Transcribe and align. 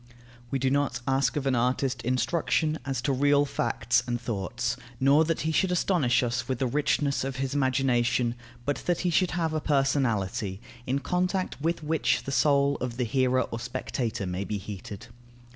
We 0.49 0.57
do 0.57 0.71
not 0.71 0.99
ask 1.07 1.35
of 1.37 1.45
an 1.45 1.53
artist 1.53 2.01
instruction 2.01 2.79
as 2.87 3.03
to 3.03 3.13
real 3.13 3.45
facts 3.45 4.01
and 4.07 4.19
thoughts, 4.19 4.75
nor 4.99 5.23
that 5.25 5.41
he 5.41 5.51
should 5.51 5.71
astonish 5.71 6.23
us 6.23 6.47
with 6.47 6.57
the 6.57 6.65
richness 6.65 7.23
of 7.23 7.35
his 7.35 7.53
imagination, 7.53 8.33
but 8.65 8.77
that 8.87 9.01
he 9.01 9.11
should 9.11 9.29
have 9.37 9.53
a 9.53 9.61
personality, 9.61 10.59
in 10.87 10.97
contact 10.97 11.61
with 11.61 11.83
which 11.83 12.23
the 12.23 12.31
soul 12.31 12.77
of 12.77 12.97
the 12.97 13.03
hearer 13.05 13.43
or 13.51 13.59
spectator 13.59 14.25
may 14.25 14.43
be 14.43 14.57
heated. 14.57 15.05